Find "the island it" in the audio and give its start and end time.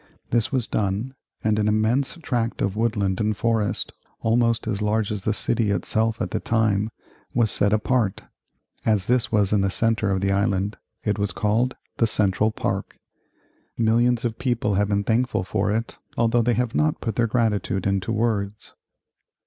10.21-11.19